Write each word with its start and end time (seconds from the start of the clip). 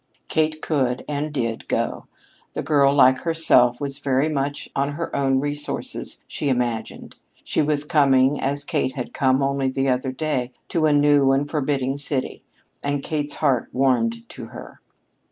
Kate 0.29 0.63
could 0.63 1.05
and 1.07 1.31
did 1.31 1.67
go. 1.67 2.07
This 2.55 2.63
girl, 2.65 2.91
like 2.91 3.19
herself, 3.19 3.79
was 3.79 3.99
very 3.99 4.29
much 4.29 4.67
on 4.75 4.93
her 4.93 5.15
own 5.15 5.39
resources, 5.39 6.25
she 6.27 6.49
imagined. 6.49 7.17
She 7.43 7.61
was 7.61 7.83
coming, 7.83 8.39
as 8.39 8.63
Kate 8.63 8.95
had 8.95 9.13
come 9.13 9.43
only 9.43 9.69
the 9.69 9.89
other 9.89 10.11
day, 10.11 10.53
to 10.69 10.87
a 10.87 10.91
new 10.91 11.31
and 11.33 11.47
forbidding 11.47 11.97
city, 11.99 12.41
and 12.81 13.03
Kate's 13.03 13.35
heart 13.35 13.69
warmed 13.73 14.27
to 14.29 14.45
her. 14.45 14.81